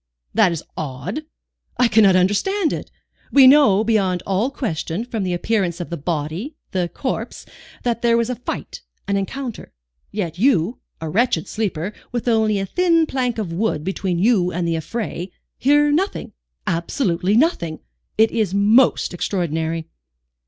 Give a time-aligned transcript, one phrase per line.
[0.33, 1.25] "That is odd.
[1.77, 2.89] I cannot understand it.
[3.31, 7.45] We know, beyond all question, from the appearance of the body, the corpse,
[7.83, 9.71] that there was a fight, an encounter.
[10.11, 14.67] Yet you, a wretched sleeper, with only a thin plank of wood between you and
[14.67, 15.29] the affray,
[15.59, 16.33] hear nothing,
[16.65, 17.79] absolutely nothing.
[18.17, 19.87] It is most extraordinary."